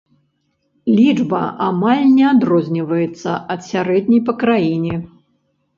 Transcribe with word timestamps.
Лічба 0.99 1.41
амаль 1.67 2.01
не 2.17 2.25
адрозніваецца 2.33 3.29
ад 3.53 3.59
сярэдняй 3.71 4.21
па 4.29 4.33
краіне. 4.45 4.93